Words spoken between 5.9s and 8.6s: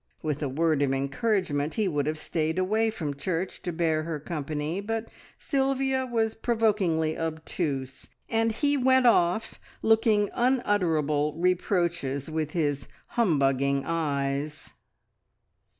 was provokingly obtuse, and